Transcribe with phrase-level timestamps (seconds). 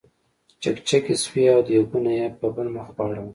[0.61, 3.27] چکچکې شوې او دیګونه یې په بل مخ واړول.